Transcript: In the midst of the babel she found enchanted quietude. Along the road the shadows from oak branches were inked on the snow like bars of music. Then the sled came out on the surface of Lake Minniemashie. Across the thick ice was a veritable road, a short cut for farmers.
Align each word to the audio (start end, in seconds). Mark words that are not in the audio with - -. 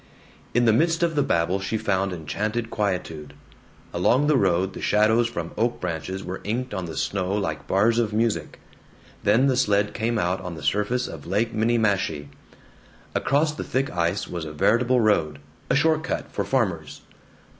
In 0.55 0.65
the 0.65 0.73
midst 0.73 1.03
of 1.03 1.13
the 1.13 1.21
babel 1.21 1.59
she 1.59 1.77
found 1.77 2.11
enchanted 2.11 2.71
quietude. 2.71 3.35
Along 3.93 4.25
the 4.25 4.35
road 4.35 4.73
the 4.73 4.81
shadows 4.81 5.27
from 5.27 5.51
oak 5.59 5.79
branches 5.79 6.23
were 6.23 6.41
inked 6.43 6.73
on 6.73 6.85
the 6.85 6.97
snow 6.97 7.31
like 7.35 7.67
bars 7.67 7.99
of 7.99 8.11
music. 8.11 8.59
Then 9.23 9.45
the 9.45 9.55
sled 9.55 9.93
came 9.93 10.17
out 10.17 10.41
on 10.41 10.55
the 10.55 10.63
surface 10.63 11.07
of 11.07 11.27
Lake 11.27 11.53
Minniemashie. 11.53 12.29
Across 13.13 13.53
the 13.53 13.63
thick 13.63 13.91
ice 13.95 14.27
was 14.27 14.43
a 14.43 14.53
veritable 14.53 14.99
road, 14.99 15.37
a 15.69 15.75
short 15.75 16.03
cut 16.03 16.31
for 16.31 16.43
farmers. 16.43 17.01